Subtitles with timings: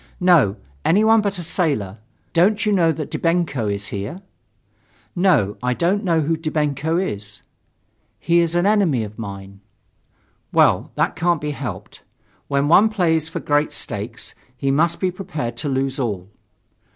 [0.19, 1.99] "No, anyone but a sailor.
[2.33, 4.23] Don't you know that Dybenko is here?"
[5.15, 7.43] "No, I don't know who Dybenko is."
[8.17, 9.59] "He is an enemy of mine."
[10.51, 12.01] "Well, that can't be helped.
[12.47, 16.29] When one plays for great stakes, he must be prepared to lose all."